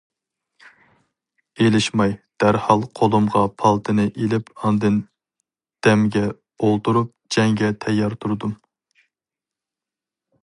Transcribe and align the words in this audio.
«ئېلىشماي!» 1.63 2.13
دەرھال 2.43 2.85
قولۇمغا 2.99 3.43
پالتىنى 3.63 4.05
ئېلىپ 4.23 4.49
ئاندىن 4.55 4.97
دەمگە 5.89 6.25
ئولتۇرۇپ« 6.69 7.13
جەڭگە» 7.37 7.71
تەييار 7.85 8.17
تۇردۇم. 8.25 8.57